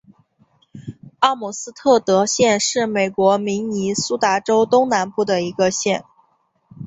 [1.19, 6.03] 奥姆斯特德县是美国明尼苏达州东南部的一个县。